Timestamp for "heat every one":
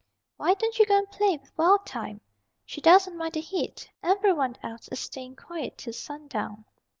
3.39-4.55